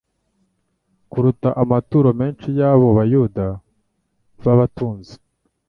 kuruta 1.11 1.49
amaturo 1.63 2.09
menshi 2.19 2.47
y'abo 2.59 2.87
bayuda 2.97 3.45
b'abatunzi. 4.43 5.13